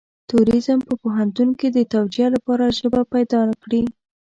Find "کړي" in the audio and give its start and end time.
3.63-3.81